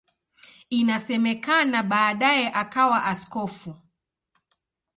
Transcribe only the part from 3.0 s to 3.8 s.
askofu.